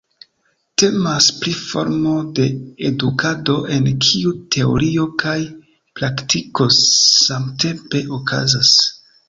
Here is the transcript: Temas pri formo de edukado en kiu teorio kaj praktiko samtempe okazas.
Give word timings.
Temas 0.83 1.25
pri 1.41 1.51
formo 1.57 2.13
de 2.39 2.45
edukado 2.89 3.59
en 3.77 3.91
kiu 4.07 4.33
teorio 4.57 5.07
kaj 5.27 5.37
praktiko 6.01 6.71
samtempe 6.81 8.07
okazas. 8.21 8.77